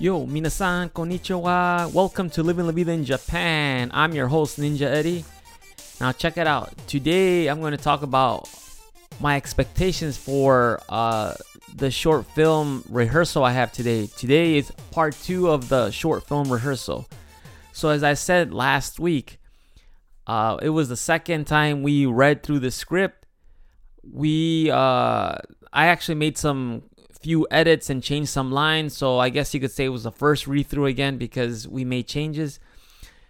[0.00, 1.92] Yo, minasan, konnichiwa.
[1.92, 3.90] Welcome to Living La Vida in Japan.
[3.92, 5.26] I'm your host, Ninja Eddie.
[6.00, 6.72] Now, check it out.
[6.86, 8.48] Today, I'm going to talk about
[9.20, 11.34] my expectations for uh,
[11.76, 14.06] the short film rehearsal I have today.
[14.16, 17.06] Today is part two of the short film rehearsal.
[17.74, 19.38] So, as I said last week,
[20.26, 23.26] uh, it was the second time we read through the script.
[24.02, 25.36] We, uh,
[25.74, 26.84] I actually made some
[27.20, 28.96] few edits and changed some lines.
[28.96, 31.84] So I guess you could say it was the first read through again because we
[31.84, 32.58] made changes.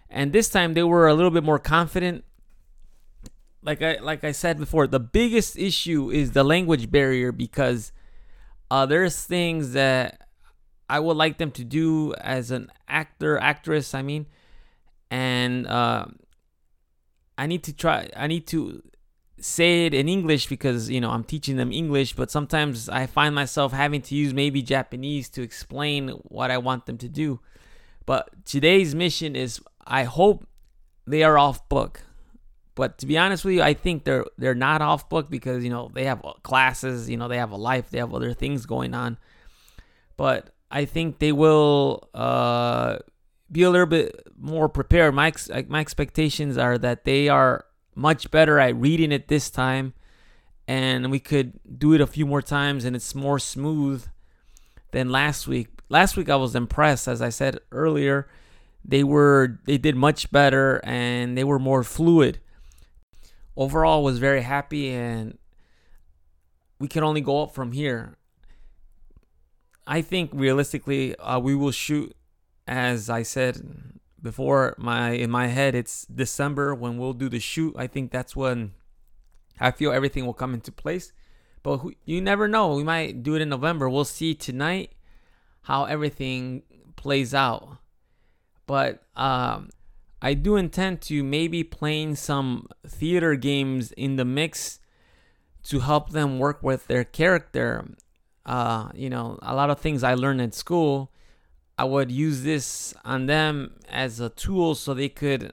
[0.09, 2.23] And this time they were a little bit more confident.
[3.63, 7.91] Like I like I said before, the biggest issue is the language barrier because
[8.71, 10.27] uh, there's things that
[10.89, 13.93] I would like them to do as an actor, actress.
[13.93, 14.25] I mean,
[15.11, 16.05] and uh,
[17.37, 18.09] I need to try.
[18.15, 18.81] I need to
[19.41, 23.35] say it in English because you know I'm teaching them English, but sometimes I find
[23.35, 27.39] myself having to use maybe Japanese to explain what I want them to do.
[28.05, 30.47] But today's mission is I hope
[31.05, 32.03] they are off book.
[32.73, 35.69] But to be honest with you, I think they're they're not off book because you
[35.69, 38.93] know they have classes, you know they have a life, they have other things going
[38.93, 39.17] on.
[40.17, 42.99] But I think they will uh,
[43.51, 45.13] be a little bit more prepared.
[45.13, 45.33] My
[45.67, 49.93] my expectations are that they are much better at reading it this time
[50.67, 54.05] and we could do it a few more times and it's more smooth
[54.91, 55.67] than last week.
[55.89, 58.27] Last week I was impressed as I said earlier.
[58.83, 62.39] They were they did much better and they were more fluid.
[63.57, 65.37] Overall was very happy and
[66.79, 68.15] we can only go up from here.
[69.85, 72.15] I think realistically uh, we will shoot
[72.65, 77.75] as I said before my in my head it's December when we'll do the shoot.
[77.77, 78.73] I think that's when
[79.59, 81.13] I feel everything will come into place.
[81.63, 82.73] But who, you never know.
[82.73, 83.87] We might do it in November.
[83.89, 84.93] We'll see tonight
[85.63, 86.63] how everything
[86.95, 87.77] plays out.
[88.65, 89.69] But um,
[90.21, 94.79] I do intend to maybe playing some theater games in the mix
[95.63, 97.87] to help them work with their character.
[98.45, 101.10] Uh, you know, a lot of things I learned in school
[101.81, 105.51] I would use this on them as a tool so they could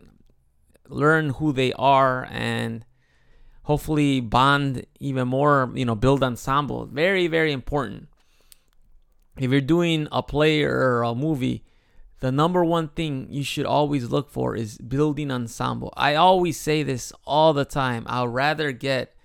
[0.87, 2.84] learn who they are and
[3.62, 6.84] hopefully bond even more, you know, build ensemble.
[6.84, 8.09] Very, very important.
[9.38, 11.65] If you're doing a play or a movie,
[12.21, 15.94] the number one thing you should always look for is building ensemble.
[15.97, 18.05] I always say this all the time.
[18.06, 19.17] I'd rather get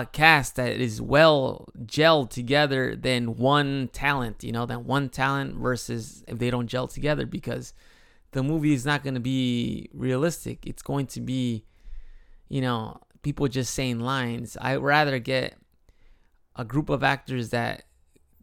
[0.00, 5.56] a cast that is well gelled together than one talent, you know, than one talent
[5.56, 7.72] versus if they don't gel together because
[8.32, 10.66] the movie is not going to be realistic.
[10.66, 11.64] It's going to be,
[12.48, 14.56] you know, people just saying lines.
[14.60, 15.56] I'd rather get
[16.54, 17.84] a group of actors that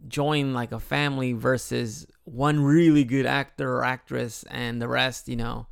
[0.08, 5.36] join like a family versus one really good actor or actress and the rest, you
[5.36, 5.68] know,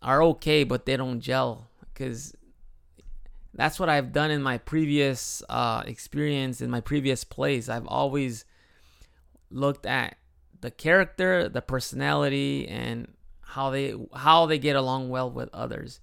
[0.00, 2.34] are okay, but they don't gel because
[3.54, 7.68] that's what I've done in my previous uh, experience in my previous place.
[7.68, 8.44] I've always
[9.50, 10.16] looked at
[10.60, 13.12] the character, the personality, and
[13.42, 16.00] how they how they get along well with others.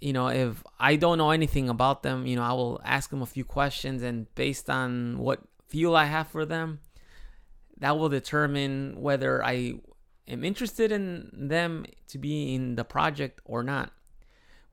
[0.00, 3.22] You know, if I don't know anything about them, you know, I will ask them
[3.22, 6.80] a few questions, and based on what feel I have for them,
[7.78, 9.74] that will determine whether I
[10.26, 13.92] am interested in them to be in the project or not.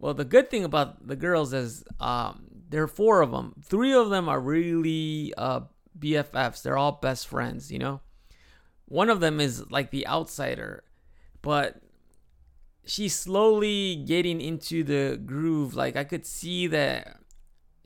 [0.03, 3.53] Well, the good thing about the girls is um, there are four of them.
[3.63, 5.61] Three of them are really uh,
[5.97, 6.61] BFFs.
[6.61, 8.01] They're all best friends, you know?
[8.83, 10.83] One of them is like the outsider,
[11.41, 11.81] but
[12.85, 15.73] she's slowly getting into the groove.
[15.73, 17.19] Like I could see that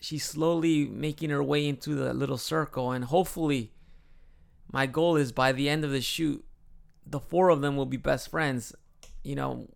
[0.01, 3.73] she's slowly making her way into the little circle, and hopefully,
[4.71, 6.43] my goal is by the end of the shoot,
[7.05, 8.73] the four of them will be best friends.
[9.23, 9.67] You know,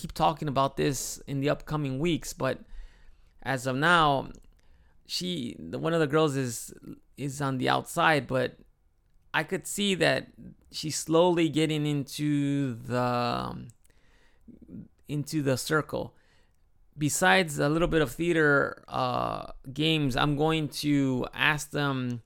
[0.00, 2.60] keep talking about this in the upcoming weeks, but
[3.42, 4.30] as of now,
[5.06, 6.72] she one of the girls is
[7.16, 8.56] is on the outside, but
[9.34, 10.28] I could see that
[10.70, 13.66] she's slowly getting into the
[15.08, 16.14] into the circle.
[16.96, 22.22] Besides a little bit of theater uh, games, I'm going to ask them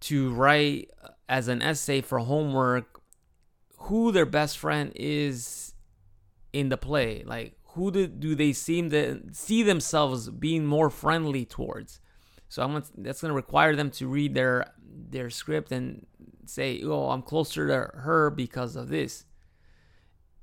[0.00, 0.90] to write
[1.28, 3.00] as an essay for homework
[3.78, 5.69] who their best friend is
[6.52, 7.22] in the play?
[7.24, 12.00] Like, who do, do they seem to see themselves being more friendly towards?
[12.48, 16.06] So I'm that's going to require them to read their their script and
[16.46, 19.24] say, "Oh, I'm closer to her because of this."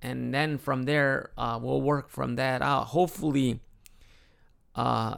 [0.02, 2.86] And then from there, uh, we'll work from that out.
[2.86, 3.60] Hopefully,
[4.76, 5.16] uh,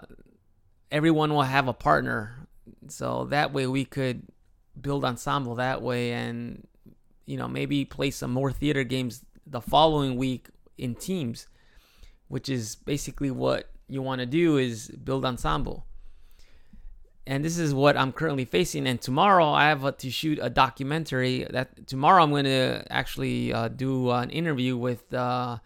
[0.91, 2.47] everyone will have a partner,
[2.87, 4.23] so that way we could
[4.81, 6.65] build ensemble that way and
[7.25, 10.47] you know maybe play some more theater games the following week
[10.79, 11.47] in teams
[12.29, 15.85] which is basically what you want to do is build ensemble.
[17.27, 21.45] And this is what i'm currently facing and tomorrow i have to shoot a documentary
[21.51, 25.57] that tomorrow i'm going to actually uh, do an interview with uh,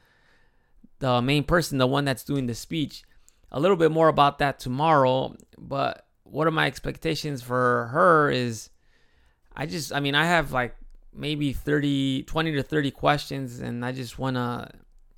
[1.00, 3.04] the main person the one that's doing the speech.
[3.52, 8.70] A little bit more about that tomorrow but what are my expectations for her is
[9.56, 10.76] I just I mean I have like
[11.14, 14.70] maybe 30 20 to 30 questions and I just want to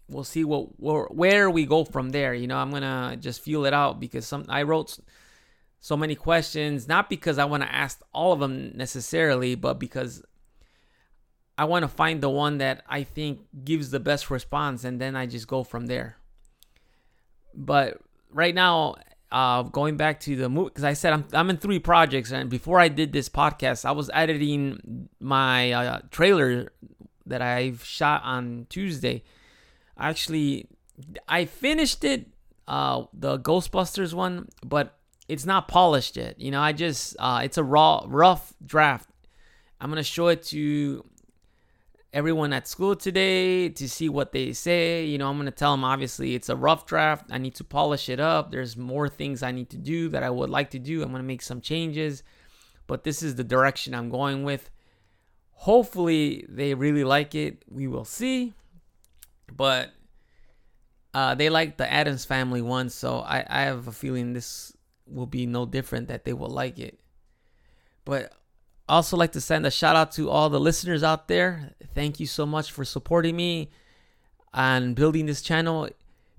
[0.09, 3.73] we'll see what where, we go from there you know I'm to just feel it
[3.73, 4.97] out because some I wrote
[5.79, 10.23] so many questions not because I want to ask all of them necessarily but because
[11.57, 15.15] I want to find the one that I think gives the best response and then
[15.15, 16.17] I just go from there
[17.53, 17.99] but
[18.31, 18.95] right now
[19.31, 22.49] uh, going back to the movie because I said I'm I'm in three projects, and
[22.49, 26.71] before I did this podcast, I was editing my uh, trailer
[27.25, 29.23] that I've shot on Tuesday.
[29.97, 30.67] Actually,
[31.27, 32.27] I finished it,
[32.67, 34.97] uh, the Ghostbusters one, but
[35.27, 36.39] it's not polished yet.
[36.39, 39.09] You know, I just uh, it's a raw, rough draft.
[39.79, 41.03] I'm gonna show it to
[42.15, 45.05] everyone at school today to see what they say.
[45.05, 47.25] You know, I'm to tell them obviously it's a rough draft.
[47.29, 48.51] I need to polish it up.
[48.51, 51.03] There's more things I need to do that I would like to do.
[51.03, 52.23] I'm to make some changes,
[52.87, 54.69] but this is the direction I'm going with.
[55.51, 57.63] Hopefully, they really like it.
[57.69, 58.53] We will see.
[59.51, 59.91] But
[61.13, 64.75] uh, they like the Addams Family one, so I, I have a feeling this
[65.07, 66.99] will be no different, that they will like it.
[68.03, 68.33] But
[68.87, 71.73] also like to send a shout out to all the listeners out there.
[71.93, 73.71] Thank you so much for supporting me
[74.53, 75.89] and building this channel.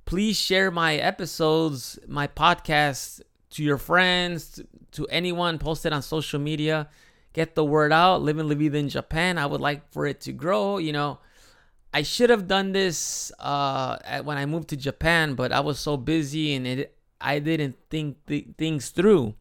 [0.04, 3.20] Please share my episodes, my podcast
[3.50, 4.60] to your friends,
[4.92, 6.88] to anyone, post it on social media.
[7.32, 8.22] Get the word out.
[8.22, 9.38] Living La Vida in Japan.
[9.38, 10.78] I would like for it to grow.
[10.78, 11.18] You know,
[11.92, 15.96] I should have done this uh, when I moved to Japan, but I was so
[15.96, 19.34] busy and it I didn't think th- things through.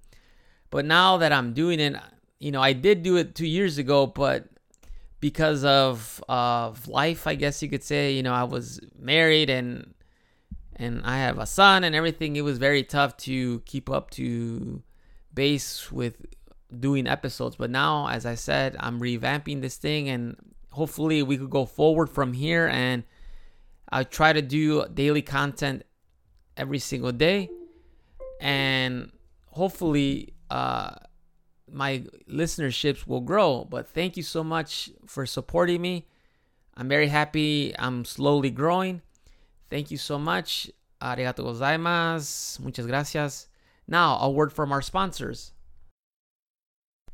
[0.70, 1.96] But now that I'm doing it,
[2.40, 4.48] you know, I did do it two years ago, but
[5.20, 9.94] because of of life, I guess you could say, you know, I was married and
[10.76, 12.36] and I have a son and everything.
[12.36, 14.84] It was very tough to keep up to
[15.34, 16.26] base with
[16.80, 17.56] doing episodes.
[17.56, 20.36] But now, as I said, I'm revamping this thing and
[20.76, 23.04] hopefully we could go forward from here and
[23.90, 25.84] I try to do daily content
[26.58, 27.50] every single day
[28.42, 29.12] and
[29.48, 30.92] hopefully uh
[31.72, 33.66] my listenerships will grow.
[33.66, 36.08] But thank you so much for supporting me.
[36.78, 37.74] I'm very happy.
[37.78, 39.02] I'm slowly growing.
[39.70, 40.70] Thank you so much.
[41.02, 42.60] Arigato gozaimasu.
[42.60, 43.48] Muchas gracias.
[43.88, 45.55] Now, a word from our sponsors.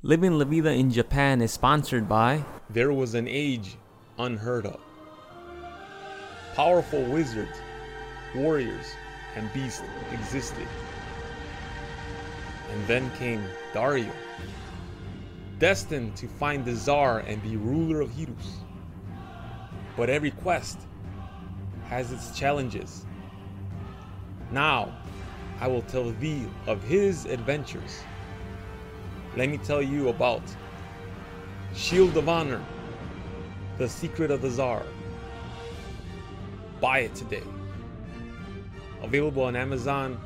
[0.04, 3.78] Living La Vida in Japan is sponsored by There was an age
[4.18, 4.80] unheard of.
[6.56, 7.62] Powerful wizards,
[8.36, 8.88] warriors,
[9.36, 10.68] and beasts existed.
[12.72, 13.44] And then came
[13.76, 14.12] Dario
[15.60, 18.56] destined to find the Tsar and be ruler of Hirus.
[19.96, 20.80] But every quest
[21.90, 23.06] has its challenges.
[24.52, 24.98] Now,
[25.60, 28.02] I will tell thee of his adventures.
[29.38, 30.42] Let me tell you about
[31.74, 32.62] Shield of Honor,
[33.78, 34.84] The Secret of the Tsar.
[36.82, 37.44] Buy it today.
[39.02, 40.20] Available on Amazon,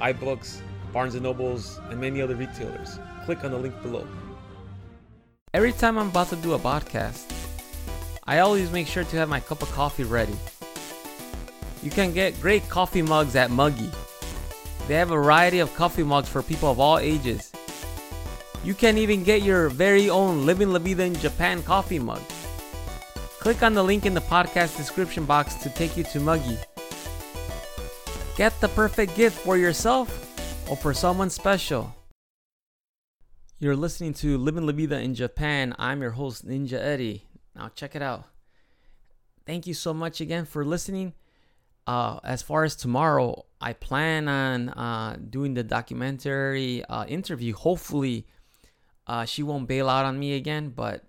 [0.00, 2.98] iBooks, Barnes & Nobles, and many other retailers.
[3.26, 4.06] Click on the link below.
[5.52, 7.30] Every time I'm about to do a podcast,
[8.26, 10.36] I always make sure to have my cup of coffee ready.
[11.82, 13.90] You can get great coffee mugs at Muggy.
[14.88, 17.52] They have a variety of coffee mugs for people of all ages.
[18.62, 22.20] You can even get your very own Living La Vida in Japan coffee mug.
[23.38, 26.58] Click on the link in the podcast description box to take you to Muggy.
[28.36, 30.10] Get the perfect gift for yourself
[30.68, 31.94] or for someone special.
[33.58, 35.74] You're listening to Living La Vida in Japan.
[35.78, 37.24] I'm your host, Ninja Eddie.
[37.56, 38.24] Now, check it out.
[39.46, 41.14] Thank you so much again for listening.
[41.86, 47.54] Uh, as far as tomorrow, I plan on uh, doing the documentary uh, interview.
[47.54, 48.26] Hopefully,
[49.10, 51.02] uh, she won't bail out on me again, but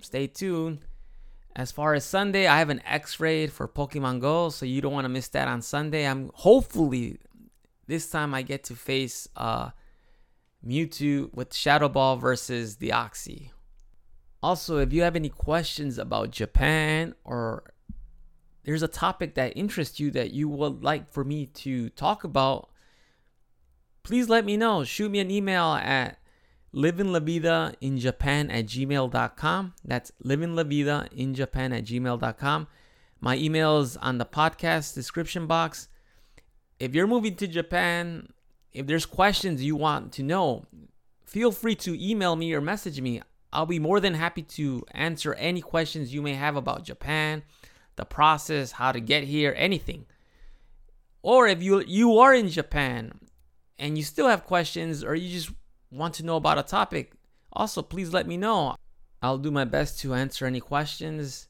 [0.00, 0.78] stay tuned.
[1.56, 4.92] As far as Sunday, I have an EX Raid for Pokemon Go, so you don't
[4.92, 6.06] want to miss that on Sunday.
[6.06, 7.18] I'm hopefully
[7.88, 9.70] this time I get to face uh,
[10.64, 13.50] Mewtwo with Shadow Ball versus the Oxy.
[14.40, 17.64] Also, if you have any questions about Japan or
[18.62, 22.70] there's a topic that interests you that you would like for me to talk about,
[24.04, 24.84] please let me know.
[24.84, 26.18] Shoot me an email at
[26.74, 29.74] living la vida in Japan at gmail.com.
[29.84, 32.66] That's living la vida in Japan at gmail.com.
[33.20, 35.88] My email is on the podcast description box.
[36.80, 38.28] If you're moving to Japan,
[38.72, 40.64] if there's questions you want to know,
[41.24, 43.22] feel free to email me or message me.
[43.52, 47.44] I'll be more than happy to answer any questions you may have about Japan,
[47.94, 50.06] the process, how to get here, anything.
[51.22, 53.20] Or if you you are in Japan
[53.78, 55.52] and you still have questions or you just
[55.94, 57.12] want to know about a topic,
[57.52, 58.76] also please let me know.
[59.22, 61.48] I'll do my best to answer any questions.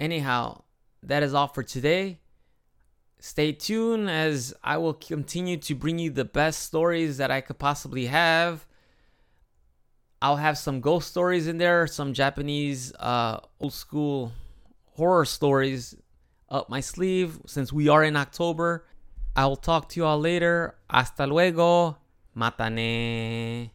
[0.00, 0.62] Anyhow,
[1.02, 2.20] that is all for today.
[3.18, 7.58] Stay tuned as I will continue to bring you the best stories that I could
[7.58, 8.66] possibly have.
[10.20, 14.32] I'll have some ghost stories in there, some Japanese uh, old school
[14.94, 15.96] horror stories
[16.48, 18.86] up my sleeve since we are in October.
[19.34, 20.76] I will talk to you all later.
[20.88, 22.01] Hasta luego.
[22.34, 23.72] またね